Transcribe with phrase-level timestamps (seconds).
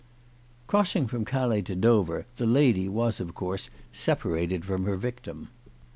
[0.65, 5.49] Crossing from Calais to Dover the lady was, of course, separated from her victim.